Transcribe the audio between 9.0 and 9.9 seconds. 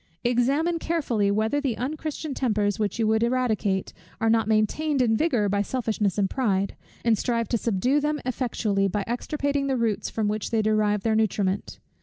extirpating the